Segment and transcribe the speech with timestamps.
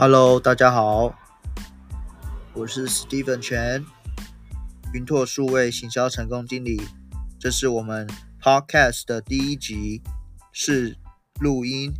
[0.00, 1.12] Hello，大家好，
[2.54, 3.84] 我是 Steven 全，
[4.94, 6.80] 云拓数位行销成功经理。
[7.36, 8.08] 这是我们
[8.40, 10.00] Podcast 的第一集，
[10.52, 10.96] 是
[11.40, 11.92] 录音，